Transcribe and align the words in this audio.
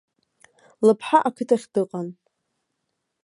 Лыԥҳа 0.85 1.19
ақыҭахь 1.27 1.67
дыҟан. 1.73 2.07